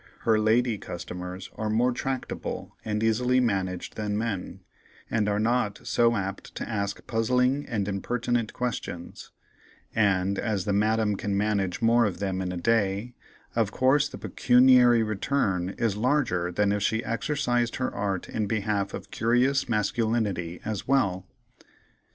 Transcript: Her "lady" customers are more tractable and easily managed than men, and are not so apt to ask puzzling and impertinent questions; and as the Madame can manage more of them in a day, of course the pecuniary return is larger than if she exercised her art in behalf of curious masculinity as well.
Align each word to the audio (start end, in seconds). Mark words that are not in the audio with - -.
Her 0.21 0.39
"lady" 0.39 0.79
customers 0.79 1.51
are 1.57 1.69
more 1.69 1.91
tractable 1.91 2.75
and 2.83 3.03
easily 3.03 3.39
managed 3.39 3.97
than 3.97 4.17
men, 4.17 4.61
and 5.11 5.29
are 5.29 5.39
not 5.39 5.81
so 5.85 6.15
apt 6.15 6.55
to 6.55 6.67
ask 6.67 7.05
puzzling 7.05 7.67
and 7.67 7.87
impertinent 7.87 8.51
questions; 8.51 9.29
and 9.93 10.39
as 10.39 10.65
the 10.65 10.73
Madame 10.73 11.17
can 11.17 11.37
manage 11.37 11.83
more 11.83 12.05
of 12.05 12.17
them 12.17 12.41
in 12.41 12.51
a 12.51 12.57
day, 12.57 13.13
of 13.55 13.71
course 13.71 14.09
the 14.09 14.17
pecuniary 14.17 15.03
return 15.03 15.75
is 15.77 15.95
larger 15.95 16.51
than 16.51 16.71
if 16.71 16.81
she 16.81 17.03
exercised 17.03 17.75
her 17.75 17.93
art 17.93 18.27
in 18.27 18.47
behalf 18.47 18.95
of 18.95 19.11
curious 19.11 19.69
masculinity 19.69 20.59
as 20.65 20.87
well. 20.87 21.27